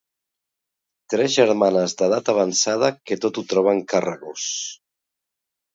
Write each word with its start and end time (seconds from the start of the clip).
Tres 1.13 1.35
germanes 1.41 1.95
d'edat 2.01 2.33
avançada 2.35 2.91
que 3.11 3.21
tot 3.27 3.39
ho 3.43 3.47
troben 3.53 3.87
carregós. 3.95 4.53